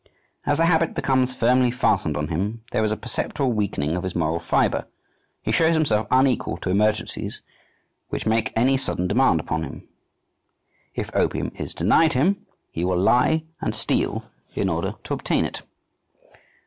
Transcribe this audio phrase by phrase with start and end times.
[0.47, 4.15] As the habit becomes firmly fastened on him, there is a perceptible weakening of his
[4.15, 4.87] moral fibre;
[5.43, 7.43] he shows himself unequal to emergencies
[8.09, 9.87] which make any sudden demand upon him.
[10.95, 14.23] If opium is denied him, he will lie and steal
[14.55, 15.61] in order to obtain it.